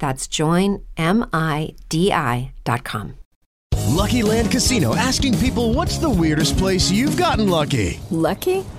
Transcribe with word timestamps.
That's 0.00 0.26
joinmidi.com. 0.26 0.96
Lucky 3.90 4.22
Land 4.22 4.50
Casino 4.50 4.96
asking 4.96 5.38
people 5.38 5.74
what's 5.74 5.98
the 5.98 6.08
weirdest 6.08 6.56
place 6.56 6.90
you've 6.90 7.16
gotten 7.16 7.48
lucky? 7.48 8.00
Lucky? 8.10 8.64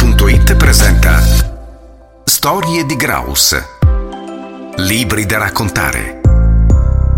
Storie 2.43 2.87
di 2.87 2.95
Graus. 2.95 3.55
Libri 4.77 5.27
da 5.27 5.37
raccontare. 5.37 6.20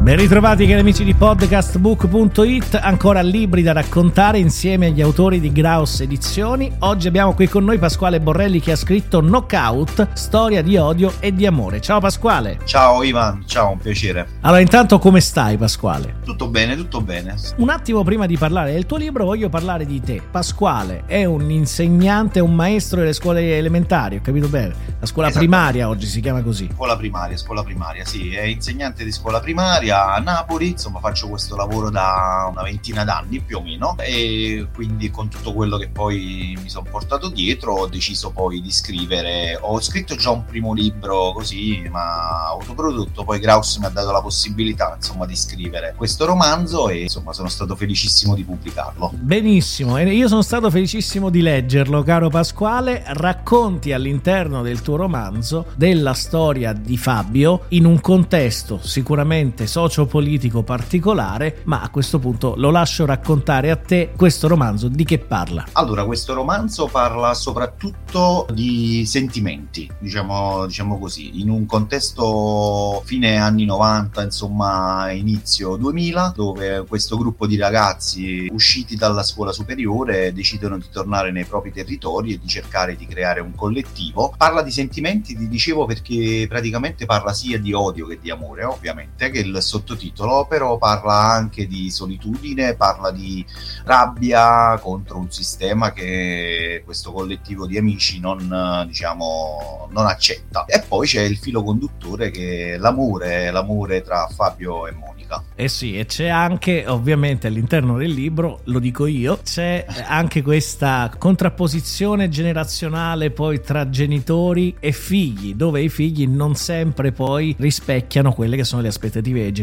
Ben 0.04 0.18
ritrovati 0.18 0.68
cari 0.68 0.82
amici 0.82 1.06
di 1.06 1.14
podcastbook.it, 1.14 2.76
ancora 2.76 3.22
libri 3.22 3.62
da 3.62 3.72
raccontare 3.72 4.38
insieme 4.38 4.88
agli 4.88 5.02
autori 5.02 5.40
di 5.40 5.50
Graus 5.50 6.02
Edizioni. 6.02 6.70
Oggi 6.80 7.08
abbiamo 7.08 7.34
qui 7.34 7.48
con 7.48 7.64
noi 7.64 7.78
Pasquale 7.78 8.20
Borrelli 8.20 8.60
che 8.60 8.74
ha 8.74 8.76
scritto 8.76 9.22
Knockout, 9.22 10.12
storia 10.12 10.62
di 10.62 10.76
odio 10.76 11.14
e 11.22 11.34
di 11.34 11.46
amore. 11.46 11.80
Ciao 11.80 12.02
Pasquale. 12.02 12.60
Ciao 12.66 13.02
Ivan, 13.02 13.44
ciao, 13.48 13.72
un 13.72 13.78
piacere. 13.78 14.28
Allora 14.42 14.60
intanto 14.60 15.00
come 15.00 15.22
stai 15.22 15.56
Pasquale? 15.56 16.16
Tutto 16.26 16.50
bene, 16.50 16.76
tutto 16.76 17.00
bene. 17.00 17.36
Un 17.56 17.70
attimo 17.70 18.04
prima 18.04 18.26
di 18.26 18.38
parlare 18.38 18.74
del 18.74 18.86
tuo 18.86 18.98
libro 18.98 19.24
voglio 19.24 19.48
parlare 19.48 19.86
di 19.86 20.02
te. 20.02 20.22
Pasquale 20.30 21.04
è 21.06 21.24
un 21.24 21.50
insegnante, 21.50 22.42
un 22.42 22.54
maestro 22.54 23.00
delle 23.00 23.14
scuole 23.14 23.58
elementari, 23.58 24.18
ho 24.18 24.22
capito 24.22 24.50
bene? 24.50 24.76
La 25.00 25.06
scuola 25.06 25.30
Esatto. 25.30 25.46
primaria 25.46 25.88
oggi 25.88 26.08
si 26.08 26.20
chiama 26.20 26.42
così. 26.42 26.68
Scuola 26.74 26.98
primaria, 26.98 27.38
scuola 27.38 27.64
primaria, 27.64 28.04
sì, 28.04 28.34
è 28.34 28.44
insegnante 28.44 29.06
di 29.06 29.12
scuola 29.14 29.40
primaria 29.40 29.92
a 29.94 30.18
Napoli, 30.20 30.70
insomma 30.70 31.00
faccio 31.00 31.30
questo 31.30 31.56
lavoro 31.56 31.90
da 31.90 32.50
una 32.52 32.64
ventina 32.64 33.04
d'anni 33.04 33.42
più 33.42 33.58
o 33.58 33.62
meno 33.62 33.96
e 34.00 34.68
quindi 34.74 35.10
con 35.10 35.30
tutto 35.30 35.54
quello 35.54 35.78
che 35.78 35.90
poi 35.90 36.58
mi 36.62 36.70
sono 36.70 36.88
portato 36.90 37.30
dietro 37.30 37.74
ho 37.74 37.88
deciso 37.88 38.32
poi 38.32 38.62
di 38.62 38.72
scrivere, 38.72 39.58
ho 39.60 39.80
scritto 39.82 40.16
già 40.16 40.32
un 40.32 40.46
primo 40.46 40.74
libro 40.74 41.32
così 41.34 41.88
ma 41.90 42.48
autoprodotto, 42.48 43.24
poi 43.24 43.40
Graus 43.40 43.78
mi 43.78 43.86
ha 43.86 43.90
dato 43.90 44.12
la 44.12 44.22
possibilità 44.22 44.94
insomma 44.96 45.26
di 45.26 45.36
scrivere 45.36 45.94
questo 45.96 46.26
romanzo 46.26 46.90
e 46.90 47.04
insomma 47.04 47.34
sono 47.34 47.50
stato 47.50 47.76
felicissimo 47.76 48.36
di 48.36 48.44
pubblicarlo. 48.44 49.12
Benissimo, 49.14 49.98
e 49.98 50.12
io 50.14 50.28
sono 50.28 50.42
stato 50.42 50.70
felicissimo 50.70 51.30
di 51.30 51.42
leggerlo, 51.42 52.04
caro 52.04 52.30
Pasquale. 52.30 53.04
Racconti 53.06 53.92
all'interno 53.92 54.62
del 54.62 54.82
tuo 54.82 54.96
romanzo 54.96 55.66
della 55.76 56.14
storia 56.14 56.74
di 56.74 56.98
Fabio 56.98 57.66
in 57.70 57.86
un 57.86 58.00
contesto 58.00 58.80
sicuramente 58.82 59.68
sociopolitico 59.84 60.64
particolare, 60.64 61.62
ma 61.66 61.82
a 61.82 61.90
questo 61.90 62.20
punto 62.20 62.54
lo 62.56 62.72
lascio 62.72 63.06
raccontare 63.06 63.70
a 63.70 63.76
te 63.76 64.12
questo 64.16 64.48
romanzo 64.48 64.88
di 64.88 65.04
che 65.04 65.20
parla. 65.20 65.66
Allora, 65.74 66.06
questo 66.06 66.34
romanzo 66.34 66.88
parla 66.88 67.34
soprattutto 67.34 68.46
di 68.54 69.06
sentimenti, 69.06 69.90
diciamo, 70.00 70.66
diciamo 70.66 70.98
così, 70.98 71.42
in 71.42 71.50
un 71.50 71.66
contesto 71.66 73.02
fine 73.06 73.38
anni 73.38 73.66
90, 73.66 74.24
insomma 74.24 75.12
inizio 75.12 75.76
2000, 75.76 76.34
dove 76.36 76.86
questo 76.88 77.18
gruppo 77.18 77.46
di 77.46 77.58
ragazzi 77.58 78.48
usciti 78.52 78.96
dalla 78.96 79.24
scuola 79.24 79.52
superiore 79.52 80.32
decidono 80.34 80.78
di 80.78 80.86
tornare 80.92 81.32
nei 81.32 81.46
propri 81.46 81.72
territori 81.72 82.34
e 82.34 82.40
di 82.40 82.48
cercare 82.48 82.96
di 82.96 83.06
creare 83.06 83.42
un 83.42 83.54
collettivo. 83.54 84.34
Parla 84.38 84.62
di 84.62 84.72
sentimenti, 84.72 85.36
ti 85.36 85.48
dicevo, 85.48 85.86
perché 85.86 86.46
praticamente 86.48 87.06
parla 87.06 87.34
sia 87.34 87.60
di 87.60 87.74
odio 87.74 88.08
che 88.08 88.20
di 88.22 88.30
amore, 88.30 88.64
ovviamente, 88.64 89.30
che 89.30 89.40
il 89.40 89.58
sottotitolo, 89.74 90.46
però 90.46 90.78
parla 90.78 91.14
anche 91.14 91.66
di 91.66 91.90
solitudine, 91.90 92.76
parla 92.76 93.12
di 93.12 93.44
rabbia 93.86 94.78
contro 94.80 95.18
un 95.18 95.32
sistema 95.32 95.92
che 95.92 96.84
questo 96.86 97.12
collettivo 97.12 97.66
di 97.66 97.78
amici 97.78 98.20
non, 98.20 98.84
diciamo, 98.86 99.90
non 99.92 100.06
accetta. 100.06 100.66
E 100.66 100.84
poi 100.88 101.08
c'è 101.08 101.22
il 101.22 101.38
filo 101.38 101.64
conduttore 101.64 102.30
che 102.30 102.74
è 102.74 102.78
l'amore, 102.78 103.50
l'amore 103.52 104.02
tra 104.02 104.28
Fabio 104.28 104.86
e 104.88 104.92
Monica. 104.92 105.44
Eh 105.56 105.68
sì, 105.68 105.98
e 105.98 106.06
c'è 106.06 106.28
anche, 106.28 106.86
ovviamente, 106.88 107.48
all'interno 107.48 107.98
del 107.98 108.12
libro, 108.12 108.60
lo 108.66 108.78
dico 108.78 109.08
io, 109.08 109.40
c'è 109.44 109.86
anche 110.06 110.44
questa 110.44 111.12
contrapposizione 111.18 112.30
generazionale 112.30 113.32
poi 113.32 113.62
tra 113.62 113.90
genitori 113.90 114.76
e 114.80 114.92
figli, 114.92 115.56
dove 115.56 115.82
i 115.82 115.90
figli 115.90 116.28
non 116.28 116.54
sempre 116.56 117.12
poi 117.12 117.56
rispecchiano 117.58 118.32
quelle 118.34 118.56
che 118.56 118.64
sono 118.64 118.82
le 118.84 118.90
aspettative 118.90 119.42
dei 119.42 119.52
genitori. 119.52 119.62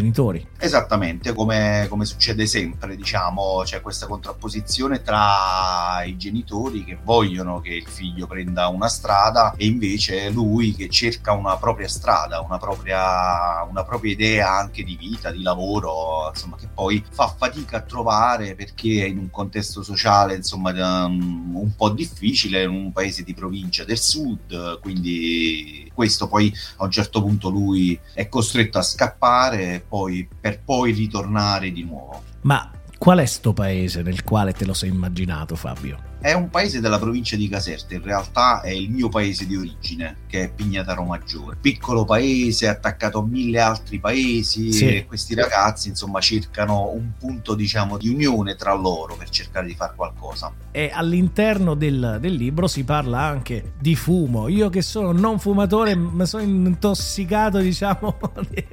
Esattamente, 0.58 1.32
come, 1.32 1.86
come 1.88 2.04
succede 2.04 2.46
sempre, 2.46 2.96
diciamo, 2.96 3.62
c'è 3.64 3.80
questa 3.80 4.06
contrapposizione 4.06 5.02
tra 5.02 6.02
i 6.04 6.16
genitori 6.16 6.84
che 6.84 6.98
vogliono 7.02 7.60
che 7.60 7.74
il 7.74 7.86
figlio 7.86 8.26
prenda 8.26 8.68
una 8.68 8.88
strada 8.88 9.54
e 9.56 9.66
invece 9.66 10.30
lui 10.30 10.74
che 10.74 10.88
cerca 10.88 11.32
una 11.32 11.56
propria 11.56 11.88
strada, 11.88 12.40
una 12.40 12.58
propria, 12.58 13.62
una 13.68 13.84
propria 13.84 14.12
idea 14.12 14.56
anche 14.56 14.82
di 14.82 14.96
vita, 14.96 15.30
di 15.30 15.42
lavoro, 15.42 16.28
insomma, 16.28 16.56
che 16.56 16.68
poi 16.72 17.04
fa 17.10 17.28
fatica 17.28 17.78
a 17.78 17.82
trovare 17.82 18.54
perché 18.54 19.04
è 19.04 19.06
in 19.06 19.18
un 19.18 19.30
contesto 19.30 19.82
sociale, 19.82 20.34
insomma, 20.34 20.70
um, 21.04 21.56
un 21.56 21.74
po' 21.76 21.90
difficile, 21.90 22.62
in 22.62 22.70
un 22.70 22.92
paese 22.92 23.22
di 23.22 23.34
provincia 23.34 23.84
del 23.84 23.98
sud, 23.98 24.80
quindi 24.80 25.90
questo 25.94 26.28
poi 26.28 26.52
a 26.76 26.84
un 26.84 26.90
certo 26.90 27.20
punto 27.20 27.50
lui 27.50 27.98
è 28.14 28.28
costretto 28.28 28.78
a 28.78 28.82
scappare 28.82 29.84
poi, 29.90 30.26
per 30.40 30.62
poi 30.62 30.92
ritornare 30.92 31.72
di 31.72 31.84
nuovo. 31.84 32.22
Ma 32.42 32.70
qual 32.96 33.18
è 33.18 33.26
sto 33.26 33.52
paese 33.52 34.02
nel 34.02 34.22
quale 34.22 34.52
te 34.52 34.64
lo 34.64 34.72
sei 34.72 34.90
immaginato, 34.90 35.56
Fabio? 35.56 36.09
È 36.20 36.34
un 36.34 36.50
paese 36.50 36.80
della 36.80 36.98
provincia 36.98 37.34
di 37.34 37.48
Caserta, 37.48 37.94
in 37.94 38.02
realtà 38.02 38.60
è 38.60 38.68
il 38.68 38.90
mio 38.90 39.08
paese 39.08 39.46
di 39.46 39.56
origine, 39.56 40.18
che 40.26 40.42
è 40.42 40.52
Pignataro 40.52 41.02
Maggiore. 41.04 41.56
Piccolo 41.58 42.04
paese 42.04 42.68
attaccato 42.68 43.20
a 43.20 43.24
mille 43.24 43.58
altri 43.58 43.98
paesi 43.98 44.70
Sì. 44.70 44.96
e 44.96 45.06
questi 45.06 45.34
ragazzi 45.34 45.88
insomma 45.88 46.20
cercano 46.20 46.90
un 46.90 47.12
punto 47.18 47.54
diciamo 47.54 47.96
di 47.96 48.10
unione 48.10 48.54
tra 48.54 48.74
loro 48.74 49.16
per 49.16 49.30
cercare 49.30 49.66
di 49.66 49.74
fare 49.74 49.94
qualcosa. 49.96 50.52
E 50.70 50.90
all'interno 50.92 51.74
del, 51.74 52.18
del 52.20 52.34
libro 52.34 52.66
si 52.66 52.84
parla 52.84 53.20
anche 53.20 53.72
di 53.78 53.96
fumo. 53.96 54.48
Io 54.48 54.68
che 54.68 54.82
sono 54.82 55.12
non 55.12 55.38
fumatore 55.38 55.96
mi 55.96 56.26
sono 56.26 56.42
intossicato, 56.42 57.58
diciamo, 57.60 58.18
di, 58.50 58.64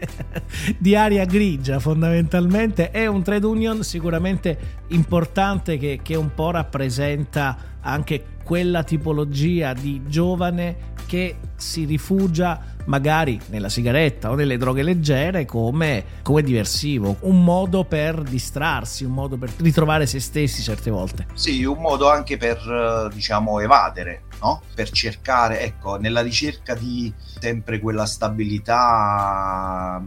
di 0.78 0.96
aria 0.96 1.24
grigia 1.24 1.80
fondamentalmente. 1.80 2.92
È 2.92 3.06
un 3.08 3.24
trade 3.24 3.46
union 3.46 3.84
sicuramente 3.84 4.84
importante 4.90 5.78
che, 5.78 6.02
che 6.04 6.16
un 6.16 6.34
po' 6.34 6.52
rappresenta 6.52 7.37
anche 7.82 8.24
quella 8.44 8.84
tipologia 8.84 9.74
di 9.74 10.04
giovane 10.08 10.96
che 11.08 11.38
si 11.56 11.86
rifugia 11.86 12.76
magari 12.86 13.40
nella 13.48 13.70
sigaretta 13.70 14.30
o 14.30 14.36
nelle 14.36 14.58
droghe 14.58 14.84
leggere 14.84 15.46
come, 15.46 16.04
come 16.22 16.44
diversivo, 16.44 17.18
un 17.22 17.44
modo 17.44 17.84
per 17.84 18.22
distrarsi, 18.22 19.04
un 19.04 19.12
modo 19.12 19.38
per 19.38 19.52
ritrovare 19.58 20.06
se 20.06 20.20
stessi 20.20 20.62
certe 20.62 20.92
volte. 20.92 21.28
Sì, 21.34 21.64
un 21.64 21.80
modo 21.80 22.10
anche 22.10 22.38
per, 22.38 22.58
eh, 22.58 23.14
diciamo, 23.14 23.60
evadere, 23.60 24.24
no? 24.42 24.62
Per 24.74 24.90
cercare, 24.92 25.62
ecco, 25.62 25.98
nella 25.98 26.22
ricerca 26.22 26.76
di 26.76 27.14
sempre 27.40 27.80
quella 27.80 28.06
stabilità 28.06 30.02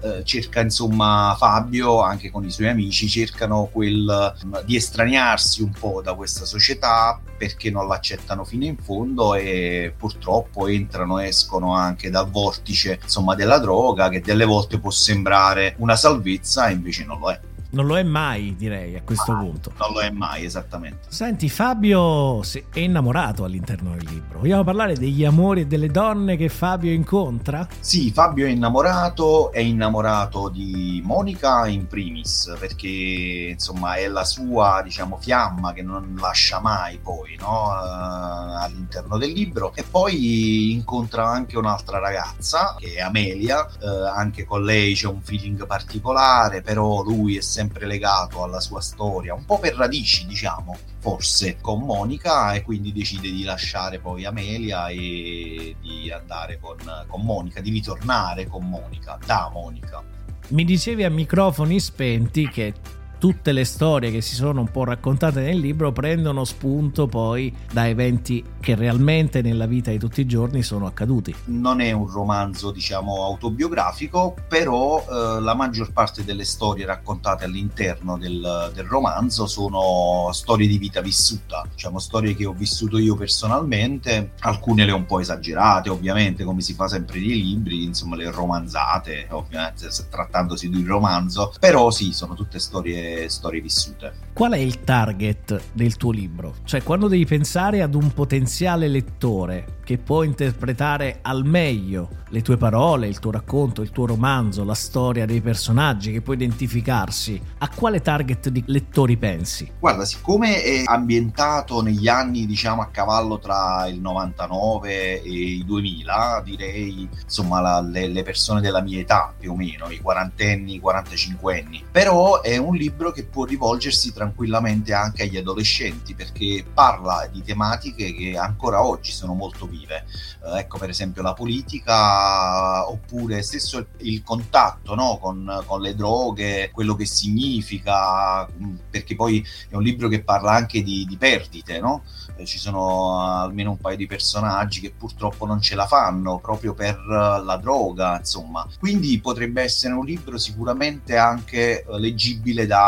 eh, 0.00 0.22
cerca 0.22 0.60
insomma 0.60 1.34
Fabio 1.36 2.00
anche 2.02 2.30
con 2.30 2.44
i 2.44 2.52
suoi 2.52 2.68
amici 2.68 3.08
cercano 3.08 3.68
quel 3.72 4.32
di 4.64 4.76
estraniarsi 4.76 5.60
un 5.60 5.72
po' 5.72 6.00
da 6.02 6.14
questa 6.14 6.44
società 6.44 7.20
perché 7.36 7.68
non 7.70 7.88
l'accettano 7.88 8.44
fino 8.44 8.64
in 8.64 8.76
fondo 8.76 9.34
e 9.34 9.92
purtroppo 9.96 10.68
entrano 10.68 11.18
e 11.18 11.26
escono 11.26 11.74
anche 11.74 12.10
dal 12.10 12.30
vortice 12.30 13.00
insomma 13.02 13.34
della 13.34 13.58
droga 13.58 14.08
che 14.08 14.20
delle 14.20 14.44
volte 14.44 14.78
può 14.78 14.90
sembrare 14.90 15.74
una 15.78 15.96
salvezza 15.96 16.68
e 16.68 16.74
invece 16.74 17.04
non 17.04 17.18
lo 17.18 17.32
è 17.32 17.40
non 17.70 17.86
lo 17.86 17.98
è 17.98 18.02
mai, 18.02 18.54
direi, 18.56 18.96
a 18.96 19.02
questo 19.02 19.32
ah, 19.32 19.38
punto. 19.38 19.72
Non 19.78 19.92
lo 19.92 20.00
è 20.00 20.10
mai, 20.10 20.44
esattamente. 20.44 21.08
Senti, 21.08 21.48
Fabio 21.48 22.42
è 22.42 22.78
innamorato 22.78 23.44
all'interno 23.44 23.90
del 23.90 24.04
libro. 24.08 24.38
Vogliamo 24.38 24.64
parlare 24.64 24.94
degli 24.94 25.24
amori 25.24 25.62
e 25.62 25.66
delle 25.66 25.88
donne 25.88 26.36
che 26.36 26.48
Fabio 26.48 26.92
incontra? 26.92 27.66
Sì, 27.80 28.10
Fabio 28.10 28.46
è 28.46 28.50
innamorato, 28.50 29.52
è 29.52 29.60
innamorato 29.60 30.48
di 30.48 31.02
Monica 31.04 31.66
in 31.66 31.86
primis, 31.86 32.54
perché 32.58 33.48
insomma 33.52 33.94
è 33.94 34.08
la 34.08 34.24
sua, 34.24 34.80
diciamo, 34.82 35.18
fiamma 35.18 35.72
che 35.72 35.82
non 35.82 36.16
lascia 36.18 36.60
mai 36.60 36.98
poi, 37.02 37.36
no? 37.38 37.68
Uh, 37.68 38.62
all'interno 38.62 39.18
del 39.18 39.30
libro. 39.30 39.74
E 39.74 39.82
poi 39.82 40.72
incontra 40.72 41.28
anche 41.28 41.58
un'altra 41.58 41.98
ragazza, 41.98 42.76
che 42.78 42.94
è 42.94 43.00
Amelia, 43.00 43.66
uh, 43.80 43.86
anche 44.14 44.44
con 44.44 44.64
lei 44.64 44.94
c'è 44.94 45.06
un 45.06 45.20
feeling 45.20 45.66
particolare, 45.66 46.62
però 46.62 47.02
lui 47.02 47.36
è 47.36 47.40
sempre 47.58 47.86
legato 47.86 48.44
alla 48.44 48.60
sua 48.60 48.80
storia, 48.80 49.34
un 49.34 49.44
po' 49.44 49.58
per 49.58 49.74
radici, 49.74 50.26
diciamo, 50.26 50.76
forse, 51.00 51.56
con 51.60 51.80
Monica 51.80 52.52
e 52.52 52.62
quindi 52.62 52.92
decide 52.92 53.32
di 53.32 53.42
lasciare 53.42 53.98
poi 53.98 54.24
Amelia 54.24 54.86
e 54.86 55.74
di 55.80 56.08
andare 56.12 56.60
con, 56.60 56.76
con 57.08 57.22
Monica, 57.22 57.60
di 57.60 57.70
ritornare 57.70 58.46
con 58.46 58.68
Monica, 58.68 59.18
da 59.26 59.50
Monica. 59.52 60.04
Mi 60.50 60.64
dicevi 60.64 61.02
a 61.02 61.10
microfoni 61.10 61.80
spenti 61.80 62.48
che 62.48 62.74
tutte 63.18 63.52
le 63.52 63.64
storie 63.64 64.10
che 64.10 64.20
si 64.20 64.34
sono 64.34 64.60
un 64.60 64.70
po' 64.70 64.84
raccontate 64.84 65.40
nel 65.40 65.58
libro 65.58 65.92
prendono 65.92 66.44
spunto 66.44 67.06
poi 67.06 67.54
da 67.70 67.88
eventi 67.88 68.44
che 68.60 68.74
realmente 68.74 69.42
nella 69.42 69.66
vita 69.66 69.90
di 69.90 69.98
tutti 69.98 70.20
i 70.20 70.26
giorni 70.26 70.62
sono 70.62 70.86
accaduti. 70.86 71.34
Non 71.46 71.80
è 71.80 71.90
un 71.92 72.08
romanzo, 72.08 72.70
diciamo, 72.70 73.24
autobiografico, 73.24 74.36
però 74.46 75.00
eh, 75.00 75.40
la 75.40 75.54
maggior 75.54 75.92
parte 75.92 76.24
delle 76.24 76.44
storie 76.44 76.86
raccontate 76.86 77.44
all'interno 77.44 78.16
del, 78.16 78.70
del, 78.74 78.84
romanzo 78.84 79.46
sono 79.46 80.30
storie 80.32 80.66
di 80.66 80.78
vita 80.78 81.00
vissuta, 81.00 81.66
diciamo 81.70 81.98
storie 81.98 82.34
che 82.34 82.46
ho 82.46 82.52
vissuto 82.52 82.98
io 82.98 83.16
personalmente, 83.16 84.32
alcune 84.40 84.84
le 84.84 84.92
ho 84.92 84.96
un 84.96 85.06
po' 85.06 85.20
esagerate, 85.20 85.90
ovviamente, 85.90 86.44
come 86.44 86.60
si 86.60 86.74
fa 86.74 86.88
sempre 86.88 87.18
nei 87.18 87.40
libri, 87.40 87.84
insomma, 87.84 88.16
le 88.16 88.30
romanzate, 88.30 89.26
ovviamente 89.30 89.88
trattandosi 90.08 90.68
di 90.68 90.76
un 90.76 90.86
romanzo, 90.86 91.52
però 91.58 91.90
sì, 91.90 92.12
sono 92.12 92.34
tutte 92.34 92.58
storie 92.58 93.07
storie, 93.28 93.60
vissute. 93.60 94.26
Qual 94.32 94.52
è 94.52 94.58
il 94.58 94.84
target 94.84 95.60
del 95.72 95.96
tuo 95.96 96.12
libro? 96.12 96.54
Cioè, 96.64 96.82
quando 96.82 97.08
devi 97.08 97.26
pensare 97.26 97.82
ad 97.82 97.94
un 97.94 98.12
potenziale 98.12 98.86
lettore 98.86 99.78
che 99.88 99.98
può 99.98 100.22
interpretare 100.22 101.20
al 101.22 101.44
meglio 101.44 102.10
le 102.28 102.42
tue 102.42 102.56
parole, 102.56 103.08
il 103.08 103.18
tuo 103.18 103.30
racconto, 103.30 103.80
il 103.80 103.90
tuo 103.90 104.06
romanzo, 104.06 104.62
la 104.62 104.74
storia 104.74 105.24
dei 105.24 105.40
personaggi, 105.40 106.12
che 106.12 106.20
può 106.20 106.34
identificarsi, 106.34 107.40
a 107.58 107.70
quale 107.74 108.00
target 108.00 108.50
di 108.50 108.62
lettori 108.66 109.16
pensi? 109.16 109.72
Guarda, 109.78 110.04
siccome 110.04 110.62
è 110.62 110.82
ambientato 110.84 111.82
negli 111.82 112.06
anni, 112.06 112.44
diciamo, 112.46 112.82
a 112.82 112.88
cavallo 112.88 113.38
tra 113.38 113.86
il 113.88 113.98
99 114.00 115.22
e 115.22 115.30
i 115.30 115.64
2000, 115.64 116.42
direi, 116.44 117.08
insomma, 117.22 117.60
la, 117.60 117.80
le, 117.80 118.08
le 118.08 118.22
persone 118.22 118.60
della 118.60 118.82
mia 118.82 119.00
età, 119.00 119.32
più 119.36 119.52
o 119.52 119.56
meno, 119.56 119.88
i 119.88 120.00
quarantenni, 120.00 120.74
i 120.74 120.80
quarantacinquenni. 120.80 121.86
Però 121.90 122.42
è 122.42 122.56
un 122.58 122.74
libro 122.76 122.97
che 123.12 123.24
può 123.24 123.44
rivolgersi 123.44 124.12
tranquillamente 124.12 124.92
anche 124.92 125.22
agli 125.22 125.36
adolescenti, 125.36 126.14
perché 126.14 126.64
parla 126.72 127.28
di 127.30 127.42
tematiche 127.42 128.12
che 128.12 128.36
ancora 128.36 128.84
oggi 128.84 129.12
sono 129.12 129.34
molto 129.34 129.66
vive. 129.66 130.04
Eh, 130.44 130.58
ecco 130.60 130.78
per 130.78 130.90
esempio 130.90 131.22
la 131.22 131.34
politica 131.34 132.88
oppure 132.88 133.42
stesso 133.42 133.86
il, 133.98 134.22
contatto 134.22 134.94
no? 134.94 135.18
con, 135.20 135.62
con, 135.66 135.80
le 135.80 135.94
droghe, 135.94 136.70
quello 136.72 136.94
che 136.94 137.06
significa, 137.06 138.46
mm, 138.46 138.76
perché 138.90 139.14
poi 139.14 139.44
è 139.68 139.74
un 139.74 139.82
libro 139.82 140.08
che 140.08 140.22
parla 140.22 140.52
anche 140.52 140.82
di, 140.82 141.06
di 141.06 141.16
perdite, 141.16 141.80
no? 141.80 142.02
eh, 142.36 142.46
ci 142.46 142.58
sono 142.58 143.20
almeno 143.20 143.70
un 143.70 143.78
paio 143.78 143.96
di 143.96 144.06
personaggi 144.06 144.80
che 144.80 144.92
purtroppo 144.96 145.46
non 145.46 145.60
ce 145.60 145.74
la 145.74 145.86
fanno 145.86 146.38
proprio 146.38 146.74
per 146.74 146.98
la 146.98 147.58
droga, 147.60 148.18
insomma. 148.18 148.66
Quindi 148.78 149.20
potrebbe 149.20 149.62
essere 149.62 149.94
un 149.94 150.04
libro 150.04 150.38
sicuramente 150.38 151.16
anche 151.16 151.84
eh, 151.84 151.98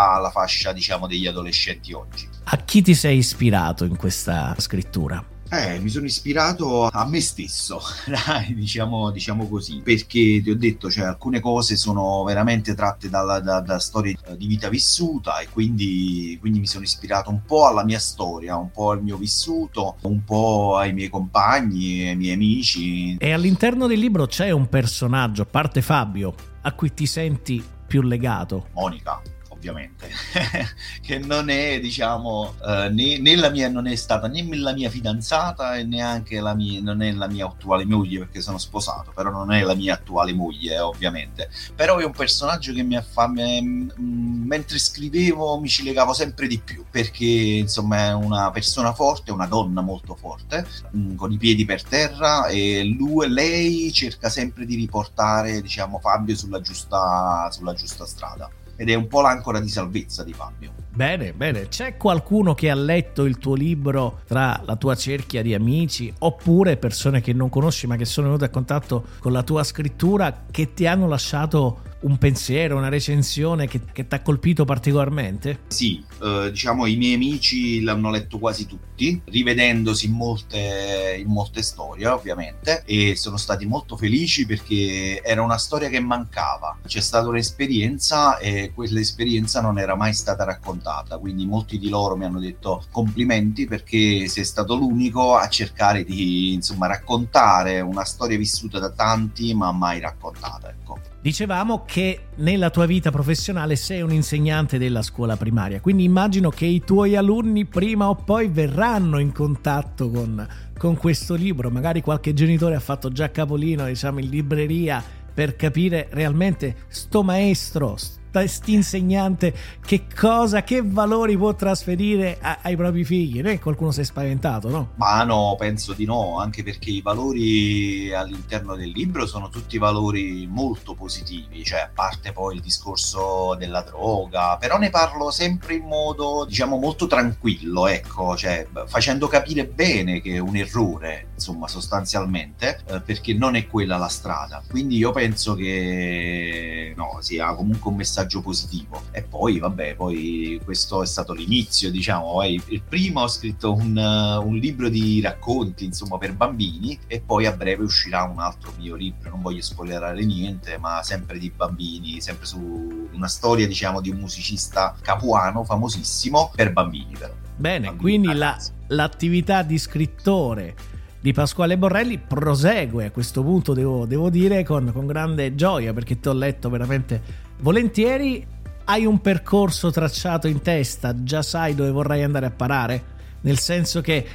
leggibile 0.00 0.14
dalla 0.14 0.30
fascia, 0.30 0.72
diciamo, 0.72 1.06
degli 1.06 1.26
adolescenti 1.26 1.92
oggi. 1.92 2.28
A 2.44 2.56
chi 2.58 2.82
ti 2.82 2.94
sei 2.94 3.18
ispirato 3.18 3.84
in 3.84 3.96
questa 3.96 4.54
scrittura? 4.58 5.24
Eh, 5.52 5.80
mi 5.80 5.88
sono 5.88 6.06
ispirato 6.06 6.86
a 6.86 7.04
me 7.08 7.20
stesso, 7.20 7.80
diciamo, 8.54 9.10
diciamo, 9.10 9.48
così, 9.48 9.80
perché 9.82 10.40
ti 10.40 10.48
ho 10.48 10.56
detto, 10.56 10.88
cioè, 10.88 11.06
alcune 11.06 11.40
cose 11.40 11.74
sono 11.74 12.22
veramente 12.22 12.72
tratte 12.72 13.08
dalla, 13.08 13.40
da, 13.40 13.58
da 13.58 13.80
storie 13.80 14.16
di 14.36 14.46
vita 14.46 14.68
vissuta 14.68 15.40
e 15.40 15.48
quindi, 15.48 16.38
quindi, 16.40 16.60
mi 16.60 16.68
sono 16.68 16.84
ispirato 16.84 17.30
un 17.30 17.42
po' 17.44 17.66
alla 17.66 17.84
mia 17.84 17.98
storia, 17.98 18.54
un 18.54 18.70
po' 18.70 18.92
al 18.92 19.02
mio 19.02 19.16
vissuto, 19.16 19.96
un 20.02 20.22
po' 20.22 20.76
ai 20.76 20.92
miei 20.92 21.08
compagni, 21.08 22.06
ai 22.06 22.16
miei 22.16 22.34
amici. 22.34 23.16
E 23.16 23.32
all'interno 23.32 23.88
del 23.88 23.98
libro 23.98 24.26
c'è 24.26 24.52
un 24.52 24.68
personaggio, 24.68 25.42
a 25.42 25.46
parte 25.46 25.82
Fabio, 25.82 26.32
a 26.62 26.72
cui 26.74 26.94
ti 26.94 27.06
senti 27.06 27.60
più 27.88 28.02
legato? 28.02 28.68
Monica 28.74 29.20
ovviamente, 29.60 30.08
che 31.02 31.18
non 31.18 31.50
è, 31.50 31.78
diciamo, 31.80 32.54
eh, 32.66 32.88
né, 32.88 33.18
né, 33.18 33.36
la 33.36 33.50
mia, 33.50 33.68
non 33.68 33.86
è 33.86 33.94
stata 33.94 34.26
né 34.26 34.42
la 34.56 34.72
mia 34.72 34.88
fidanzata 34.88 35.76
e 35.76 35.84
neanche 35.84 36.40
la 36.40 36.54
mia, 36.54 36.80
non 36.80 37.02
è 37.02 37.12
la 37.12 37.28
mia 37.28 37.44
attuale 37.44 37.84
moglie 37.84 38.20
perché 38.20 38.40
sono 38.40 38.56
sposato, 38.56 39.12
però 39.14 39.30
non 39.30 39.52
è 39.52 39.62
la 39.62 39.74
mia 39.74 39.94
attuale 39.94 40.32
moglie, 40.32 40.78
ovviamente. 40.78 41.50
Però 41.76 41.98
è 41.98 42.04
un 42.04 42.12
personaggio 42.12 42.72
che 42.72 42.82
mi 42.82 42.96
ha 42.96 43.02
fatto, 43.02 43.28
mentre 43.30 44.78
scrivevo 44.78 45.60
mi 45.60 45.68
ci 45.68 45.84
legavo 45.84 46.14
sempre 46.14 46.46
di 46.46 46.58
più, 46.58 46.84
perché 46.90 47.26
insomma 47.26 48.06
è 48.06 48.14
una 48.14 48.50
persona 48.50 48.94
forte, 48.94 49.30
una 49.30 49.46
donna 49.46 49.82
molto 49.82 50.14
forte, 50.14 50.66
mm, 50.96 51.16
con 51.16 51.30
i 51.30 51.36
piedi 51.36 51.66
per 51.66 51.82
terra 51.84 52.46
e 52.46 52.82
lui, 52.84 53.28
lei 53.28 53.92
cerca 53.92 54.30
sempre 54.30 54.64
di 54.64 54.74
riportare, 54.74 55.60
diciamo, 55.60 55.98
Fabio 55.98 56.34
sulla 56.34 56.60
giusta, 56.62 57.50
sulla 57.50 57.74
giusta 57.74 58.06
strada 58.06 58.50
ed 58.80 58.88
è 58.88 58.94
un 58.94 59.08
po' 59.08 59.20
l'ancora 59.20 59.60
di 59.60 59.68
salvezza 59.68 60.24
di 60.24 60.32
Fabio. 60.32 60.72
Bene, 60.88 61.34
bene. 61.34 61.68
C'è 61.68 61.98
qualcuno 61.98 62.54
che 62.54 62.70
ha 62.70 62.74
letto 62.74 63.26
il 63.26 63.36
tuo 63.36 63.54
libro 63.54 64.20
tra 64.26 64.58
la 64.64 64.74
tua 64.76 64.94
cerchia 64.94 65.42
di 65.42 65.52
amici 65.52 66.10
oppure 66.20 66.78
persone 66.78 67.20
che 67.20 67.34
non 67.34 67.50
conosci 67.50 67.86
ma 67.86 67.96
che 67.96 68.06
sono 68.06 68.28
venute 68.28 68.46
a 68.46 68.48
contatto 68.48 69.04
con 69.18 69.32
la 69.32 69.42
tua 69.42 69.64
scrittura 69.64 70.44
che 70.50 70.72
ti 70.72 70.86
hanno 70.86 71.06
lasciato 71.08 71.80
un 72.00 72.16
pensiero, 72.18 72.76
una 72.76 72.88
recensione 72.88 73.66
che, 73.66 73.80
che 73.92 74.06
ti 74.06 74.14
ha 74.14 74.20
colpito 74.20 74.64
particolarmente? 74.64 75.60
Sì, 75.68 76.02
eh, 76.22 76.48
diciamo 76.50 76.86
i 76.86 76.96
miei 76.96 77.14
amici 77.14 77.82
l'hanno 77.82 78.10
letto 78.10 78.38
quasi 78.38 78.66
tutti, 78.66 79.20
rivedendosi 79.26 80.06
in 80.06 80.12
molte, 80.12 81.16
in 81.18 81.28
molte 81.28 81.62
storie 81.62 82.06
ovviamente 82.06 82.82
e 82.86 83.16
sono 83.16 83.36
stati 83.36 83.66
molto 83.66 83.96
felici 83.96 84.46
perché 84.46 85.20
era 85.22 85.42
una 85.42 85.58
storia 85.58 85.88
che 85.88 86.00
mancava, 86.00 86.78
c'è 86.86 87.00
stata 87.00 87.28
un'esperienza 87.28 88.38
e 88.38 88.72
quell'esperienza 88.74 89.60
non 89.60 89.78
era 89.78 89.94
mai 89.94 90.14
stata 90.14 90.44
raccontata, 90.44 91.18
quindi 91.18 91.46
molti 91.46 91.78
di 91.78 91.88
loro 91.88 92.16
mi 92.16 92.24
hanno 92.24 92.40
detto 92.40 92.84
complimenti 92.90 93.66
perché 93.66 94.26
sei 94.28 94.44
stato 94.44 94.74
l'unico 94.74 95.36
a 95.36 95.48
cercare 95.48 96.04
di 96.04 96.54
insomma 96.54 96.86
raccontare 96.86 97.80
una 97.80 98.04
storia 98.04 98.38
vissuta 98.38 98.78
da 98.78 98.90
tanti 98.90 99.52
ma 99.54 99.72
mai 99.72 100.00
raccontata. 100.00 100.70
Ecco. 100.70 101.10
Dicevamo 101.22 101.84
che 101.84 102.28
nella 102.36 102.70
tua 102.70 102.86
vita 102.86 103.10
professionale 103.10 103.76
sei 103.76 104.00
un 104.00 104.10
insegnante 104.10 104.78
della 104.78 105.02
scuola 105.02 105.36
primaria, 105.36 105.78
quindi 105.78 106.02
immagino 106.02 106.48
che 106.48 106.64
i 106.64 106.82
tuoi 106.82 107.14
alunni 107.14 107.66
prima 107.66 108.08
o 108.08 108.14
poi 108.14 108.48
verranno 108.48 109.18
in 109.18 109.30
contatto 109.30 110.08
con, 110.08 110.48
con 110.78 110.96
questo 110.96 111.34
libro, 111.34 111.68
magari 111.68 112.00
qualche 112.00 112.32
genitore 112.32 112.74
ha 112.74 112.80
fatto 112.80 113.12
già 113.12 113.30
capolino, 113.30 113.84
diciamo, 113.84 114.20
in 114.20 114.30
libreria 114.30 115.04
per 115.34 115.56
capire 115.56 116.08
realmente 116.10 116.84
sto 116.88 117.22
maestro, 117.22 117.98
quest'insegnante 118.30 119.52
che 119.84 120.06
cosa, 120.18 120.62
che 120.62 120.82
valori 120.84 121.36
può 121.36 121.54
trasferire 121.54 122.38
a, 122.40 122.58
ai 122.62 122.76
propri 122.76 123.04
figli? 123.04 123.42
È 123.42 123.58
qualcuno 123.58 123.90
si 123.90 124.00
è 124.00 124.04
spaventato, 124.04 124.68
no? 124.68 124.90
Ma 124.96 125.22
no, 125.24 125.56
penso 125.58 125.92
di 125.92 126.04
no, 126.04 126.38
anche 126.38 126.62
perché 126.62 126.90
i 126.90 127.02
valori 127.02 128.12
all'interno 128.14 128.76
del 128.76 128.90
libro 128.90 129.26
sono 129.26 129.48
tutti 129.48 129.78
valori 129.78 130.46
molto 130.50 130.94
positivi, 130.94 131.64
cioè 131.64 131.80
a 131.80 131.90
parte 131.92 132.32
poi 132.32 132.56
il 132.56 132.60
discorso 132.60 133.56
della 133.58 133.82
droga, 133.82 134.56
però 134.58 134.78
ne 134.78 134.90
parlo 134.90 135.30
sempre 135.30 135.74
in 135.74 135.84
modo, 135.84 136.44
diciamo, 136.46 136.76
molto 136.76 137.06
tranquillo, 137.06 137.86
ecco, 137.86 138.36
cioè 138.36 138.66
facendo 138.86 139.26
capire 139.26 139.66
bene 139.66 140.20
che 140.20 140.34
è 140.34 140.38
un 140.38 140.56
errore, 140.56 141.28
insomma, 141.34 141.66
sostanzialmente, 141.68 142.80
eh, 142.86 143.00
perché 143.00 143.34
non 143.34 143.56
è 143.56 143.66
quella 143.66 143.96
la 143.96 144.08
strada. 144.08 144.62
Quindi 144.68 144.96
io 144.96 145.10
penso 145.10 145.54
che 145.54 146.92
no, 146.96 147.18
sia 147.20 147.54
comunque 147.54 147.90
un 147.90 147.96
messaggio 147.96 148.18
positivo. 148.42 149.02
E 149.10 149.22
poi, 149.22 149.58
vabbè, 149.58 149.94
poi 149.94 150.60
questo 150.64 151.02
è 151.02 151.06
stato 151.06 151.32
l'inizio, 151.32 151.90
diciamo, 151.90 152.42
il 152.44 152.82
primo 152.86 153.22
ho 153.22 153.28
scritto 153.28 153.72
un, 153.74 153.96
un 153.96 154.56
libro 154.56 154.88
di 154.88 155.20
racconti, 155.20 155.84
insomma, 155.84 156.18
per 156.18 156.34
bambini 156.34 156.98
e 157.06 157.20
poi 157.20 157.46
a 157.46 157.52
breve 157.52 157.84
uscirà 157.84 158.24
un 158.24 158.40
altro 158.40 158.72
mio 158.78 158.94
libro, 158.94 159.30
non 159.30 159.42
voglio 159.42 159.62
spoilerare 159.62 160.24
niente, 160.24 160.78
ma 160.78 161.02
sempre 161.02 161.38
di 161.38 161.50
bambini, 161.50 162.20
sempre 162.20 162.46
su 162.46 163.08
una 163.12 163.28
storia, 163.28 163.66
diciamo, 163.66 164.00
di 164.00 164.10
un 164.10 164.18
musicista 164.18 164.94
capuano 165.00 165.64
famosissimo 165.64 166.52
per 166.54 166.72
bambini 166.72 167.16
però. 167.18 167.32
Bene, 167.56 167.88
Bambini, 167.88 168.00
quindi 168.00 168.38
la, 168.38 168.58
l'attività 168.88 169.62
di 169.62 169.76
scrittore 169.76 170.74
di 171.20 171.32
Pasquale 171.32 171.76
Borrelli 171.76 172.18
prosegue 172.18 173.06
a 173.06 173.10
questo 173.10 173.42
punto, 173.42 173.74
devo, 173.74 174.06
devo 174.06 174.30
dire, 174.30 174.64
con, 174.64 174.90
con 174.92 175.06
grande 175.06 175.54
gioia 175.54 175.92
perché 175.92 176.18
ti 176.18 176.28
ho 176.28 176.32
letto 176.32 176.70
veramente 176.70 177.20
volentieri. 177.60 178.46
Hai 178.84 179.04
un 179.04 179.20
percorso 179.20 179.90
tracciato 179.90 180.48
in 180.48 180.62
testa, 180.62 181.22
già 181.22 181.42
sai 181.42 181.74
dove 181.74 181.90
vorrai 181.90 182.22
andare 182.22 182.46
a 182.46 182.50
parare? 182.50 183.18
Nel 183.42 183.58
senso 183.58 184.00
che 184.00 184.26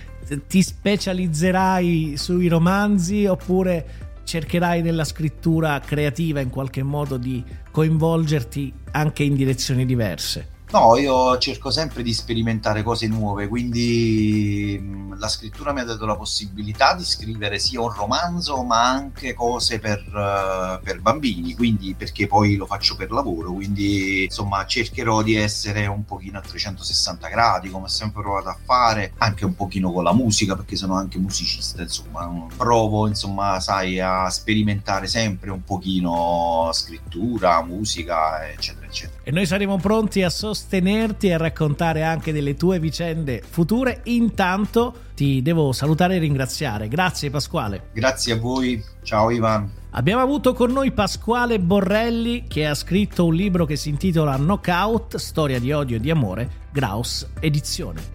ti 0.47 0.61
specializzerai 0.61 2.15
sui 2.17 2.47
romanzi 2.47 3.25
oppure 3.25 4.03
cercherai 4.23 4.81
nella 4.81 5.03
scrittura 5.03 5.79
creativa 5.79 6.39
in 6.39 6.49
qualche 6.49 6.83
modo 6.83 7.17
di 7.17 7.43
coinvolgerti 7.71 8.73
anche 8.91 9.23
in 9.23 9.35
direzioni 9.35 9.85
diverse? 9.85 10.54
No, 10.71 10.97
io 10.97 11.37
cerco 11.37 11.69
sempre 11.71 12.03
di 12.03 12.13
sperimentare 12.13 12.83
cose 12.83 13.07
nuove, 13.07 13.47
quindi 13.47 14.77
mh, 14.81 15.19
la 15.19 15.27
scrittura 15.27 15.71
mi 15.71 15.79
ha 15.79 15.83
dato 15.85 16.05
la 16.05 16.15
possibilità 16.15 16.93
di 16.95 17.03
scrivere 17.05 17.59
sia 17.59 17.79
un 17.79 17.93
romanzo 17.93 18.61
ma 18.63 18.89
anche 18.89 19.33
cose 19.33 19.79
per, 19.79 19.99
eh, 19.99 20.79
per 20.83 20.99
bambini, 21.01 21.53
quindi 21.55 21.93
perché 21.93 22.27
poi 22.27 22.55
lo 22.55 22.65
faccio 22.65 22.95
per 22.95 23.11
lavoro, 23.11 23.53
quindi 23.53 24.23
insomma 24.23 24.65
cercherò 24.65 25.21
di 25.21 25.35
essere 25.35 25.85
un 25.85 26.03
pochino 26.03 26.39
a 26.39 26.41
360 26.41 27.27
gradi 27.29 27.69
come 27.69 27.85
ho 27.85 27.87
sempre 27.87 28.21
provato 28.21 28.49
a 28.49 28.57
fare, 28.61 29.13
anche 29.19 29.45
un 29.45 29.55
pochino 29.55 29.91
con 29.91 30.03
la 30.03 30.13
musica 30.13 30.55
perché 30.55 30.75
sono 30.75 30.95
anche 30.95 31.17
musicista, 31.19 31.83
insomma 31.83 32.47
provo 32.57 33.07
insomma 33.07 33.59
sai 33.59 33.99
a 33.99 34.29
sperimentare 34.29 35.07
sempre 35.07 35.51
un 35.51 35.63
pochino 35.63 36.69
scrittura, 36.73 37.61
musica 37.63 38.49
eccetera 38.49 38.85
eccetera. 38.85 39.21
E 39.23 39.31
noi 39.31 39.45
saremo 39.45 39.77
pronti 39.77 40.21
a 40.23 40.29
sostenerti 40.55 41.27
e 41.27 41.37
raccontare 41.37 42.03
anche 42.03 42.31
delle 42.31 42.55
tue 42.55 42.79
vicende 42.79 43.43
future. 43.47 43.99
Intanto 44.05 45.01
ti 45.13 45.41
devo 45.41 45.73
salutare 45.73 46.15
e 46.15 46.19
ringraziare. 46.19 46.87
Grazie 46.87 47.29
Pasquale. 47.29 47.89
Grazie 47.93 48.33
a 48.33 48.37
voi, 48.37 48.81
ciao 49.03 49.29
Ivan. 49.29 49.69
Abbiamo 49.91 50.21
avuto 50.21 50.53
con 50.53 50.71
noi 50.71 50.91
Pasquale 50.91 51.59
Borrelli 51.59 52.45
che 52.47 52.65
ha 52.65 52.73
scritto 52.73 53.25
un 53.25 53.35
libro 53.35 53.65
che 53.65 53.75
si 53.75 53.89
intitola 53.89 54.35
Knockout, 54.37 55.17
storia 55.17 55.59
di 55.59 55.71
odio 55.71 55.97
e 55.97 55.99
di 55.99 56.09
amore, 56.09 56.49
Graus 56.71 57.27
Edizione. 57.39 58.13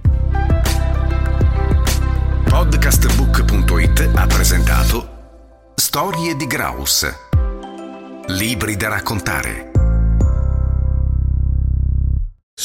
Podcastbook.it 2.45 4.11
ha 4.15 4.27
presentato 4.27 5.09
Storie 5.75 6.37
di 6.37 6.47
Graus. 6.47 7.07
Libri 8.27 8.77
da 8.77 8.89
raccontare. 8.89 9.70